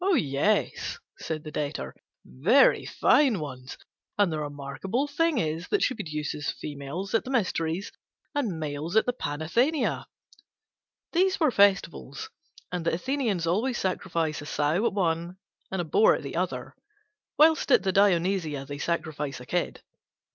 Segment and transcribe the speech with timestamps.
[0.03, 1.93] "Yes," said the Debtor,
[2.25, 3.77] "very fine ones;
[4.17, 7.91] and the remarkable thing is that she produces females at the Mysteries
[8.33, 10.07] and males at the Panathenea."
[11.11, 15.37] (Festivals these were: and the Athenians always sacrifice a sow at one,
[15.69, 16.75] and a boar at the other;
[17.35, 19.83] while at the Dionysia they sacrifice a kid.)